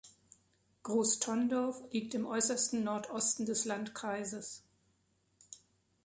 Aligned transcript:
Groß 0.81 1.19
Thondorf 1.19 1.79
liegt 1.91 2.15
im 2.15 2.25
äußersten 2.25 2.83
Nordosten 2.83 3.45
des 3.45 3.65
Landkreises. 3.65 4.63